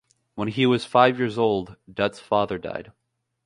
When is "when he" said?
0.33-0.65